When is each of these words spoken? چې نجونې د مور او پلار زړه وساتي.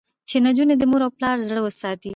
چې 0.29 0.37
نجونې 0.45 0.75
د 0.77 0.83
مور 0.91 1.01
او 1.05 1.11
پلار 1.17 1.37
زړه 1.49 1.61
وساتي. 1.63 2.09